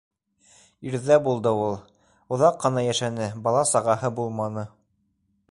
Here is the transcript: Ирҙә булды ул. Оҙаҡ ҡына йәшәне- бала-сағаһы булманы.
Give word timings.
Ирҙә 0.91 1.17
булды 1.27 1.51
ул. 1.65 1.77
Оҙаҡ 2.37 2.59
ҡына 2.65 2.85
йәшәне- 2.89 3.29
бала-сағаһы 3.49 4.13
булманы. 4.23 4.67